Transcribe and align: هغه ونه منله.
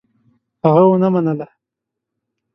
هغه 0.63 0.83
ونه 0.87 1.07
منله. 1.15 1.47